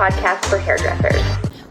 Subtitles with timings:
[0.00, 1.22] podcast for hairdressers.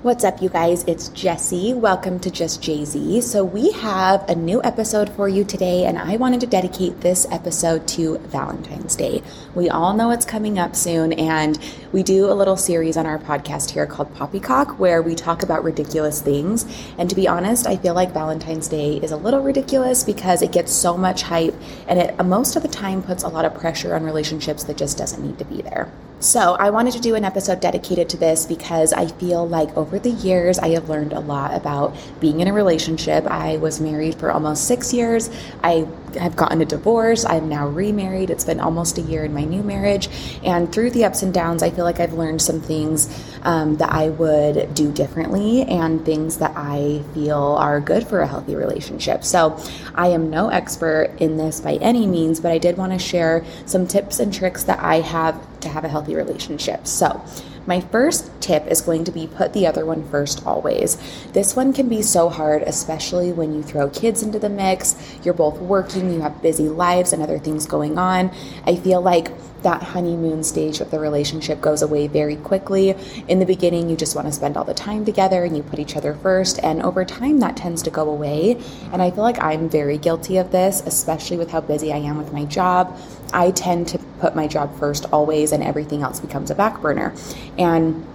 [0.04, 0.84] What's up, you guys?
[0.84, 1.74] It's Jessie.
[1.74, 3.24] Welcome to Just JZ.
[3.24, 7.26] So, we have a new episode for you today, and I wanted to dedicate this
[7.32, 9.24] episode to Valentine's Day.
[9.56, 11.58] We all know it's coming up soon, and
[11.92, 15.64] we do a little series on our podcast here called Poppycock where we talk about
[15.64, 16.66] ridiculous things.
[17.00, 20.52] And to be honest, I feel like Valentine's Day is a little ridiculous because it
[20.52, 21.56] gets so much hype,
[21.88, 24.98] and it most of the time puts a lot of pressure on relationships that just
[24.98, 25.92] doesn't need to be there.
[26.22, 29.98] So, I wanted to do an episode dedicated to this because I feel like over
[29.98, 33.26] the years I have learned a lot about being in a relationship.
[33.26, 35.30] I was married for almost six years.
[35.64, 37.26] I have gotten a divorce.
[37.26, 38.30] I'm now remarried.
[38.30, 40.10] It's been almost a year in my new marriage.
[40.44, 43.10] And through the ups and downs, I feel like I've learned some things
[43.44, 48.28] um, that I would do differently and things that I feel are good for a
[48.28, 49.24] healthy relationship.
[49.24, 49.58] So,
[49.96, 53.44] I am no expert in this by any means, but I did want to share
[53.66, 56.88] some tips and tricks that I have to have a healthy relationship.
[56.88, 57.22] So,
[57.70, 60.98] my first tip is going to be put the other one first always.
[61.34, 64.96] This one can be so hard, especially when you throw kids into the mix.
[65.24, 68.32] You're both working, you have busy lives and other things going on.
[68.66, 69.32] I feel like
[69.64, 72.96] that honeymoon stage of the relationship goes away very quickly.
[73.28, 75.80] In the beginning, you just want to spend all the time together and you put
[75.80, 76.60] each other first.
[76.64, 78.62] And over time, that tends to go away.
[78.92, 82.18] And I feel like I'm very guilty of this, especially with how busy I am
[82.18, 82.98] with my job.
[83.34, 87.14] I tend to put my job first always, and everything else becomes a back burner.
[87.58, 88.06] And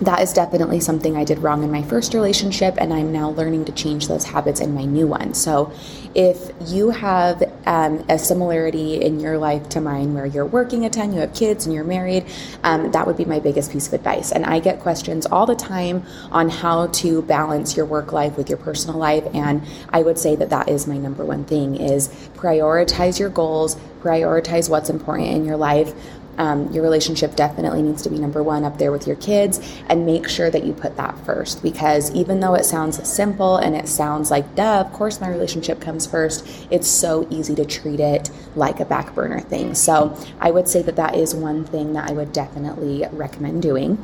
[0.00, 3.66] that is definitely something I did wrong in my first relationship, and I'm now learning
[3.66, 5.34] to change those habits in my new one.
[5.34, 5.72] So,
[6.14, 10.90] if you have um, a similarity in your life to mine where you're working a
[10.90, 12.24] ton, you have kids, and you're married,
[12.64, 14.32] um, that would be my biggest piece of advice.
[14.32, 18.48] And I get questions all the time on how to balance your work life with
[18.48, 22.08] your personal life, and I would say that that is my number one thing: is
[22.34, 25.94] prioritize your goals, prioritize what's important in your life
[26.40, 29.60] um, your relationship definitely needs to be number one up there with your kids
[29.90, 31.62] and make sure that you put that first.
[31.62, 35.80] Because even though it sounds simple and it sounds like duh of course my relationship
[35.80, 39.74] comes first it's so easy to treat it like a back burner thing.
[39.74, 43.98] So i would say that that is one thing that i would definitely recommend doing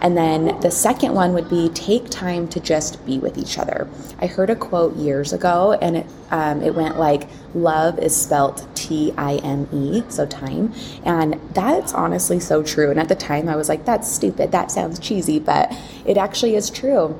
[0.00, 3.88] and then the second one would be take time to just be with each other.
[4.20, 8.66] I heard a quote years ago, and it um, it went like, "Love is spelt
[8.74, 10.72] T I M E, so time,"
[11.04, 12.90] and that's honestly so true.
[12.90, 14.52] And at the time, I was like, "That's stupid.
[14.52, 15.72] That sounds cheesy," but
[16.04, 17.16] it actually is true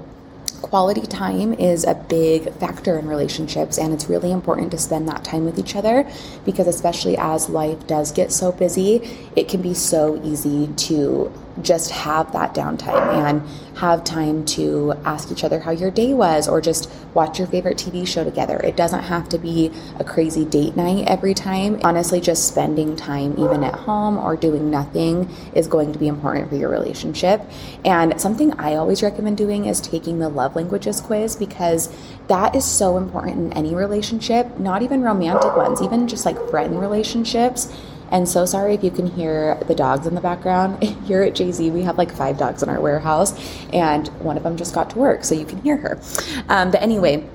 [0.62, 5.24] quality time is a big factor in relationships and it's really important to spend that
[5.24, 6.08] time with each other
[6.44, 8.96] because especially as life does get so busy
[9.36, 13.42] it can be so easy to just have that downtime and
[13.76, 17.78] have time to ask each other how your day was or just watch your favorite
[17.78, 18.58] TV show together.
[18.58, 21.80] It doesn't have to be a crazy date night every time.
[21.82, 26.48] Honestly, just spending time even at home or doing nothing is going to be important
[26.50, 27.42] for your relationship.
[27.84, 31.94] And something I always recommend doing is taking the love languages quiz because
[32.28, 36.80] that is so important in any relationship, not even romantic ones, even just like friend
[36.80, 37.74] relationships
[38.10, 40.82] and so sorry if you can hear the dogs in the background.
[41.06, 43.32] Here at JZ, we have like five dogs in our warehouse,
[43.72, 46.00] and one of them just got to work, so you can hear her.
[46.48, 47.28] Um, but anyway,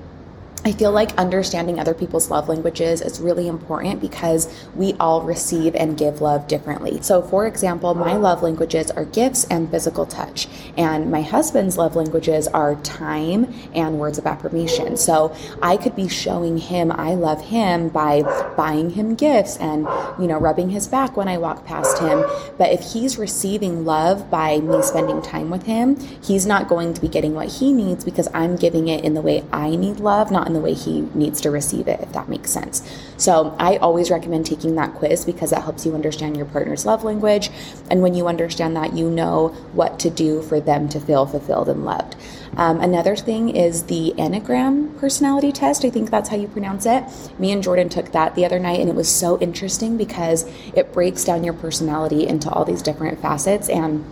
[0.66, 5.76] I feel like understanding other people's love languages is really important because we all receive
[5.76, 7.00] and give love differently.
[7.02, 11.94] So, for example, my love languages are gifts and physical touch, and my husband's love
[11.94, 14.96] languages are time and words of affirmation.
[14.96, 18.22] So, I could be showing him I love him by
[18.56, 19.86] buying him gifts and,
[20.18, 22.24] you know, rubbing his back when I walk past him.
[22.58, 25.94] But if he's receiving love by me spending time with him,
[26.24, 29.22] he's not going to be getting what he needs because I'm giving it in the
[29.22, 32.28] way I need love, not in the way he needs to receive it, if that
[32.28, 32.82] makes sense.
[33.16, 37.04] So I always recommend taking that quiz because that helps you understand your partner's love
[37.04, 37.50] language.
[37.90, 41.68] And when you understand that, you know what to do for them to feel fulfilled
[41.68, 42.16] and loved.
[42.56, 45.84] Um, another thing is the Enneagram personality test.
[45.84, 47.04] I think that's how you pronounce it.
[47.38, 50.44] Me and Jordan took that the other night, and it was so interesting because
[50.74, 54.04] it breaks down your personality into all these different facets and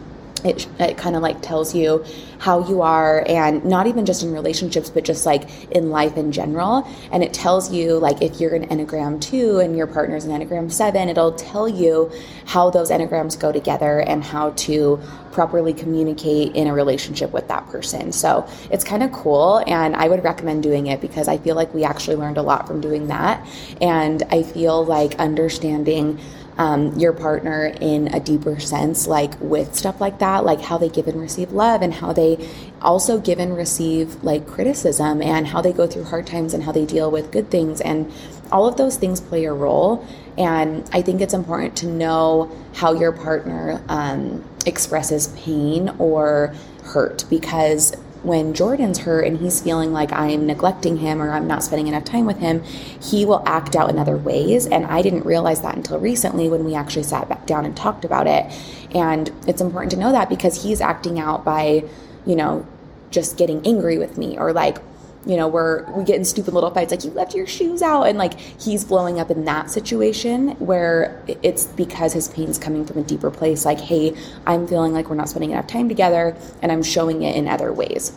[0.44, 2.05] it, it kind of like tells you
[2.38, 6.31] how you are and not even just in relationships but just like in life in
[6.31, 6.87] general.
[7.11, 10.70] And it tells you like if you're an enneagram 2 and your partner's an enneagram
[10.70, 12.11] 7 it'll tell you
[12.46, 15.00] how those enneagrams go together and how to
[15.32, 18.12] properly communicate in a relationship with that person.
[18.12, 21.73] So it's kind of cool and i would recommend doing it because i feel like
[21.75, 23.46] we actually learned a lot from doing that.
[23.81, 26.20] And i feel like understanding
[26.56, 30.89] um, your partner in a deeper sense, like with stuff like that, like how they
[30.89, 32.49] give and receive love and how they
[32.81, 36.73] also give and receive like criticism and how they go through hard times and how
[36.73, 37.81] they deal with good things.
[37.81, 38.12] And
[38.53, 40.06] all of those things play a role.
[40.39, 46.55] And I think it's important to know how your partner um, expresses pain or
[46.85, 51.62] hurt because when Jordan's hurt and he's feeling like I'm neglecting him or I'm not
[51.62, 54.67] spending enough time with him, he will act out in other ways.
[54.67, 58.05] And I didn't realize that until recently when we actually sat back down and talked
[58.05, 58.50] about it.
[58.94, 61.85] And it's important to know that because he's acting out by,
[62.25, 62.67] you know,
[63.11, 64.79] just getting angry with me or like
[65.26, 68.05] you know, we're we get in stupid little fights like you left your shoes out
[68.05, 72.99] and like he's blowing up in that situation where it's because his pain's coming from
[72.99, 74.15] a deeper place like hey,
[74.47, 77.73] I'm feeling like we're not spending enough time together and I'm showing it in other
[77.73, 78.12] ways.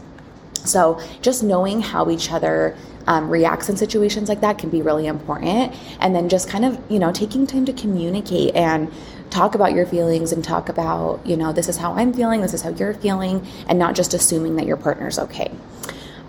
[0.65, 2.75] So, just knowing how each other
[3.07, 5.73] um, reacts in situations like that can be really important.
[5.99, 8.91] And then just kind of, you know, taking time to communicate and
[9.29, 12.53] talk about your feelings and talk about, you know, this is how I'm feeling, this
[12.53, 15.51] is how you're feeling, and not just assuming that your partner's okay.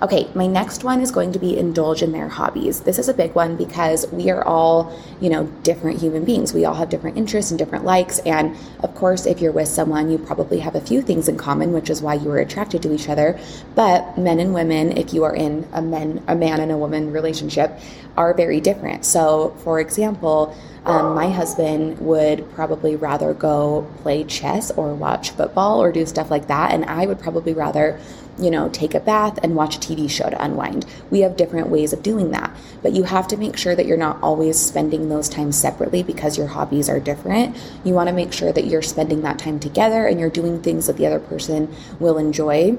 [0.01, 2.83] Okay, my next one is going to be indulge in their hobbies.
[2.83, 6.55] This is a big one because we are all, you know, different human beings.
[6.55, 8.21] We all have different interests and different likes.
[8.21, 11.73] And of course, if you're with someone, you probably have a few things in common,
[11.73, 13.41] which is why you are attracted to each other.
[13.75, 17.11] But men and women, if you are in a men, a man and a woman
[17.11, 17.73] relationship,
[18.17, 19.05] are very different.
[19.05, 25.83] So, for example, um, my husband would probably rather go play chess or watch football
[25.83, 26.73] or do stuff like that.
[26.73, 28.01] And I would probably rather
[28.39, 30.87] you know, take a bath and watch a TV show to unwind.
[31.11, 32.55] We have different ways of doing that.
[32.83, 36.39] But you have to make sure that you're not always spending those times separately because
[36.39, 37.57] your hobbies are different.
[37.85, 40.87] You want to make sure that you're spending that time together and you're doing things
[40.87, 42.79] that the other person will enjoy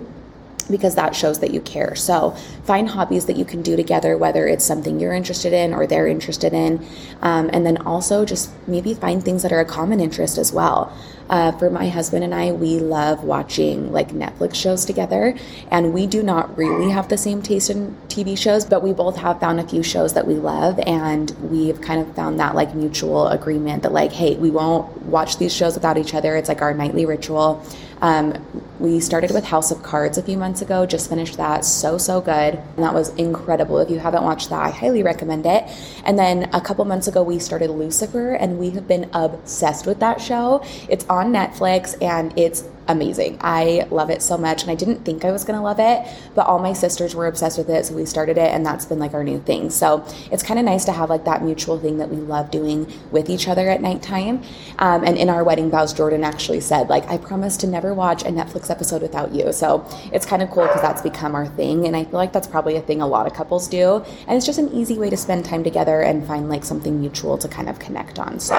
[0.69, 1.95] because that shows that you care.
[1.95, 2.31] So
[2.63, 6.07] find hobbies that you can do together, whether it's something you're interested in or they're
[6.07, 6.85] interested in.
[7.21, 10.95] Um, and then also just maybe find things that are a common interest as well.
[11.29, 15.35] Uh, for my husband and I, we love watching like Netflix shows together,
[15.69, 19.15] and we do not really have the same taste in TV shows, but we both
[19.17, 22.73] have found a few shows that we love, and we've kind of found that like
[22.73, 26.35] mutual agreement that like, hey, we won't watch these shows without each other.
[26.35, 27.63] It's like our nightly ritual.
[28.01, 28.33] Um,
[28.79, 31.65] we started with House of Cards a few months ago, just finished that.
[31.65, 32.55] So, so good.
[32.55, 33.79] And that was incredible.
[33.79, 35.65] If you haven't watched that, I highly recommend it.
[36.05, 39.99] And then a couple months ago, we started Lucifer, and we have been obsessed with
[39.99, 40.63] that show.
[40.87, 43.37] It's on Netflix and it's amazing.
[43.41, 44.63] I love it so much.
[44.63, 46.05] And I didn't think I was to love it,
[46.35, 47.85] but all my sisters were obsessed with it.
[47.85, 49.69] So we started it, and that's been like our new thing.
[49.69, 52.91] So it's kind of nice to have like that mutual thing that we love doing
[53.11, 54.43] with each other at nighttime.
[54.79, 58.23] Um, and in our wedding vows, Jordan actually said, like, I promise to never watch
[58.23, 59.53] a Netflix episode without you.
[59.53, 61.87] So it's kind of cool because that's become our thing.
[61.87, 64.03] And I feel like that's probably a thing a lot of couples do.
[64.27, 67.37] And it's just an easy way to spend time together and find like something mutual
[67.37, 68.39] to kind of connect on.
[68.39, 68.55] So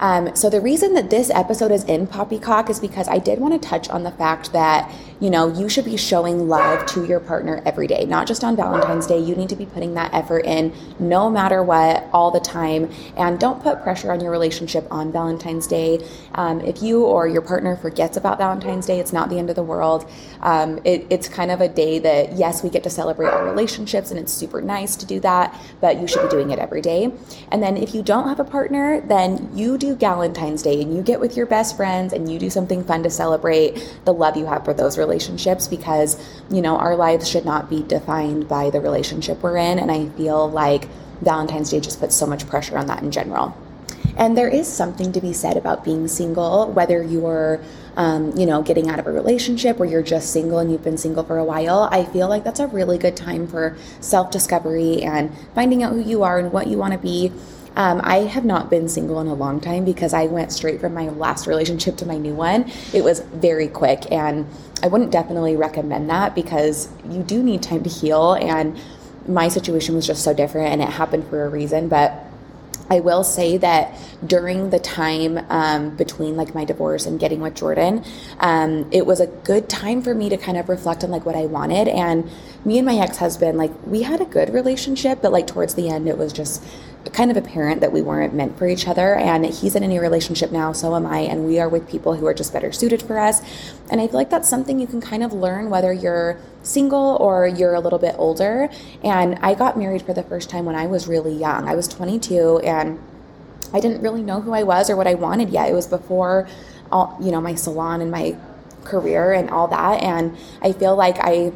[0.00, 3.60] um, so the reason that this episode is in Poppycock is because I did want
[3.60, 7.20] to touch on the fact that you know you should be showing love to your
[7.20, 9.18] partner every day, not just on Valentine's Day.
[9.18, 13.38] You need to be putting that effort in no matter what, all the time, and
[13.38, 16.04] don't put pressure on your relationship on Valentine's Day.
[16.34, 19.56] Um, if you or your partner forgets about Valentine's Day, it's not the end of
[19.56, 20.10] the world.
[20.40, 24.10] Um, it, it's kind of a day that yes, we get to celebrate our relationships,
[24.10, 27.12] and it's super nice to do that, but you should be doing it every day.
[27.52, 31.02] And then if you don't have a partner, then you do Valentine's Day and you
[31.02, 34.46] get with your best friends and you do something fun to celebrate the love you
[34.46, 35.09] have for those relationships
[35.68, 36.16] because,
[36.50, 39.78] you know, our lives should not be defined by the relationship we're in.
[39.78, 40.88] And I feel like
[41.20, 43.56] Valentine's Day just puts so much pressure on that in general.
[44.16, 47.60] And there is something to be said about being single, whether you're,
[47.96, 50.98] um, you know, getting out of a relationship or you're just single and you've been
[50.98, 51.88] single for a while.
[51.90, 56.00] I feel like that's a really good time for self discovery and finding out who
[56.00, 57.32] you are and what you want to be.
[57.76, 60.92] Um, I have not been single in a long time because I went straight from
[60.92, 62.70] my last relationship to my new one.
[62.92, 64.46] It was very quick, and
[64.82, 68.34] I wouldn't definitely recommend that because you do need time to heal.
[68.34, 68.78] And
[69.26, 71.88] my situation was just so different, and it happened for a reason.
[71.88, 72.12] But
[72.90, 73.96] I will say that
[74.26, 78.04] during the time um, between like my divorce and getting with Jordan,
[78.40, 81.36] um, it was a good time for me to kind of reflect on like what
[81.36, 81.86] I wanted.
[81.86, 82.28] And
[82.64, 85.88] me and my ex husband, like we had a good relationship, but like towards the
[85.88, 86.64] end, it was just
[87.12, 89.14] kind of apparent that we weren't meant for each other.
[89.14, 91.20] And he's in a new relationship now, so am I.
[91.20, 93.40] And we are with people who are just better suited for us.
[93.90, 97.46] And I feel like that's something you can kind of learn whether you're single or
[97.46, 98.68] you're a little bit older.
[99.02, 101.68] And I got married for the first time when I was really young.
[101.68, 102.98] I was 22 and
[103.72, 105.68] I didn't really know who I was or what I wanted yet.
[105.68, 106.48] It was before
[106.92, 108.36] all, you know, my salon and my
[108.84, 110.02] career and all that.
[110.02, 111.52] And I feel like I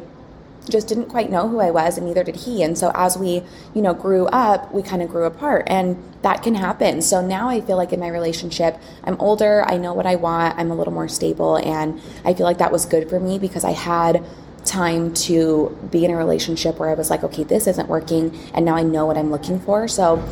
[0.69, 2.63] just didn't quite know who I was, and neither did he.
[2.63, 3.43] And so as we,
[3.73, 7.01] you know, grew up, we kind of grew apart, and that can happen.
[7.01, 10.57] So now I feel like in my relationship, I'm older, I know what I want,
[10.57, 13.63] I'm a little more stable, and I feel like that was good for me because
[13.63, 14.25] I had
[14.65, 18.65] time to be in a relationship where I was like, okay, this isn't working, and
[18.65, 19.87] now I know what I'm looking for.
[19.87, 20.23] So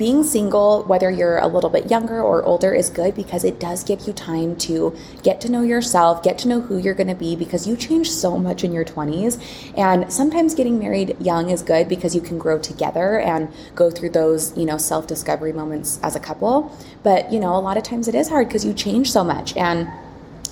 [0.00, 3.84] being single, whether you're a little bit younger or older, is good because it does
[3.84, 7.14] give you time to get to know yourself, get to know who you're going to
[7.14, 9.38] be because you change so much in your 20s.
[9.76, 14.10] And sometimes getting married young is good because you can grow together and go through
[14.10, 16.74] those, you know, self discovery moments as a couple.
[17.02, 19.54] But, you know, a lot of times it is hard because you change so much.
[19.54, 19.90] And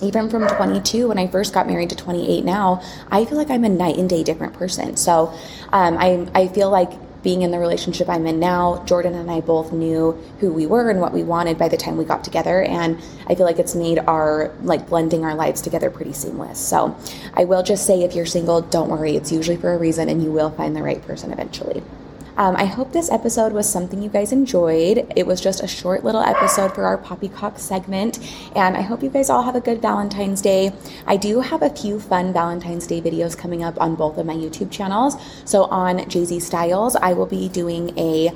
[0.03, 3.65] even from 22 when I first got married to 28 now, I feel like I'm
[3.65, 4.97] a night and day different person.
[4.97, 5.33] So
[5.73, 9.41] um, I, I feel like being in the relationship I'm in now, Jordan and I
[9.41, 12.63] both knew who we were and what we wanted by the time we got together.
[12.63, 16.61] And I feel like it's made our, like, blending our lives together pretty seamless.
[16.61, 16.97] So
[17.35, 19.17] I will just say if you're single, don't worry.
[19.17, 21.83] It's usually for a reason and you will find the right person eventually.
[22.39, 25.13] Um, I hope this episode was something you guys enjoyed.
[25.17, 28.21] It was just a short little episode for our Poppycock segment,
[28.55, 30.73] and I hope you guys all have a good Valentine's Day.
[31.05, 34.35] I do have a few fun Valentine's Day videos coming up on both of my
[34.35, 35.17] YouTube channels.
[35.45, 38.31] So on JZ Styles, I will be doing a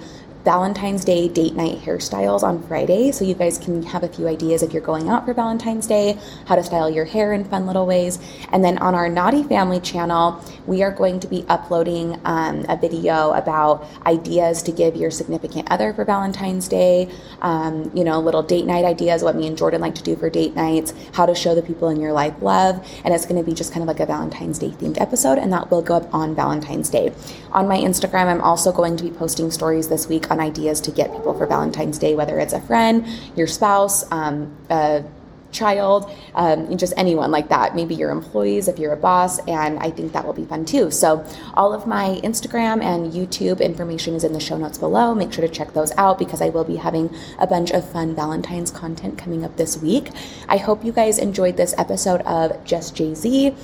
[0.44, 3.12] Valentine's Day date night hairstyles on Friday.
[3.12, 6.18] So you guys can have a few ideas if you're going out for Valentine's Day,
[6.46, 8.18] how to style your hair in fun little ways.
[8.50, 12.76] And then on our Naughty Family channel, we are going to be uploading um, a
[12.76, 17.08] video about ideas to give your significant other for Valentine's Day,
[17.40, 20.28] um, you know, little date night ideas, what me and Jordan like to do for
[20.28, 22.84] date nights, how to show the people in your life love.
[23.04, 25.52] And it's going to be just kind of like a Valentine's Day themed episode, and
[25.52, 27.12] that will go up on Valentine's Day.
[27.52, 31.12] On my Instagram, I'm also going to be posting stories this week ideas to get
[31.12, 35.04] people for Valentine's Day, whether it's a friend, your spouse, um, a
[35.52, 37.76] child, um, just anyone like that.
[37.76, 40.90] Maybe your employees if you're a boss, and I think that will be fun too.
[40.90, 41.24] So,
[41.54, 45.14] all of my Instagram and YouTube information is in the show notes below.
[45.14, 48.14] Make sure to check those out because I will be having a bunch of fun
[48.14, 50.08] Valentine's content coming up this week.
[50.48, 53.54] I hope you guys enjoyed this episode of Just JZ.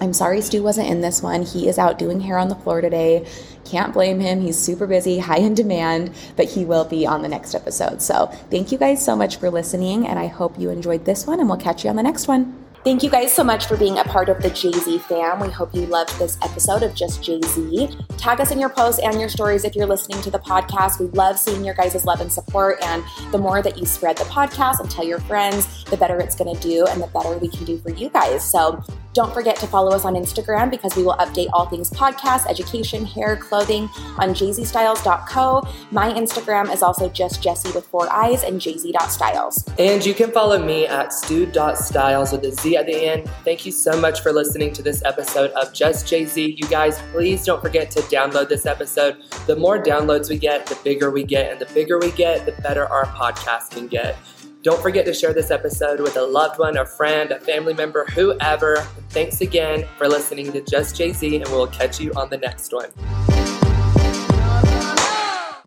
[0.00, 1.42] I'm sorry Stu wasn't in this one.
[1.42, 3.26] He is out doing hair on the floor today.
[3.64, 4.40] Can't blame him.
[4.40, 8.02] He's super busy, high in demand, but he will be on the next episode.
[8.02, 11.40] So, thank you guys so much for listening, and I hope you enjoyed this one,
[11.40, 12.64] and we'll catch you on the next one.
[12.84, 15.40] Thank you guys so much for being a part of the JZ fam.
[15.40, 18.18] We hope you loved this episode of Just JZ.
[18.18, 21.00] Tag us in your posts and your stories if you're listening to the podcast.
[21.00, 22.84] We love seeing your guys' love and support.
[22.84, 26.36] And the more that you spread the podcast and tell your friends, the better it's
[26.36, 28.44] going to do and the better we can do for you guys.
[28.44, 32.46] So don't forget to follow us on Instagram because we will update all things podcast,
[32.48, 35.68] education, hair, clothing on jzstyles.co.
[35.92, 39.64] My Instagram is also just Jesse with four eyes and jz.styles.
[39.78, 43.30] And you can follow me at stu.styles with a Z at the end.
[43.44, 46.58] Thank you so much for listening to this episode of Just JZ.
[46.58, 49.16] You guys, please don't forget to download this episode.
[49.46, 51.52] The more downloads we get, the bigger we get.
[51.52, 54.16] And the bigger we get, the better our podcast can get.
[54.64, 58.06] Don't forget to share this episode with a loved one, a friend, a family member,
[58.06, 58.76] whoever.
[59.10, 62.88] Thanks again for listening to Just JZ, and we'll catch you on the next one.